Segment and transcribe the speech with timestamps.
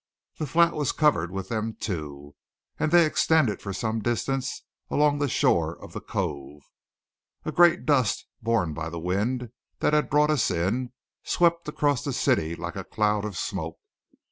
[0.39, 2.33] The flat was covered with them, too,
[2.79, 6.63] and they extended for some distance along the shore of the cove.
[7.45, 10.91] A great dust, borne by the wind that had brought us in,
[11.23, 13.77] swept across the city like a cloud of smoke.